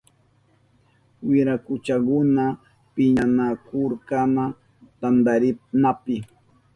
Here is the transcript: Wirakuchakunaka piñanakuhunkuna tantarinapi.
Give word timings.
Wirakuchakunaka 1.29 2.45
piñanakuhunkuna 2.93 4.43
tantarinapi. 4.99 6.15